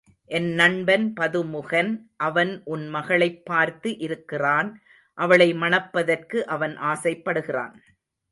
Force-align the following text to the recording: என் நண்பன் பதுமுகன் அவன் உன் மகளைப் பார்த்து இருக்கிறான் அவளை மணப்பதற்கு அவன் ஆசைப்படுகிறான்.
என் 0.29 0.47
நண்பன் 0.53 1.13
பதுமுகன் 1.19 1.91
அவன் 2.17 2.61
உன் 2.65 2.87
மகளைப் 2.87 3.45
பார்த்து 3.45 3.97
இருக்கிறான் 3.97 4.69
அவளை 5.17 5.53
மணப்பதற்கு 5.53 6.45
அவன் 6.47 6.77
ஆசைப்படுகிறான். 6.77 7.75